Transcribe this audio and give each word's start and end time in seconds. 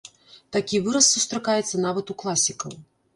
Такі 0.55 0.79
выраз 0.87 1.09
сустракаецца 1.15 1.83
нават 1.85 2.05
у 2.15 2.17
класікаў. 2.25 2.73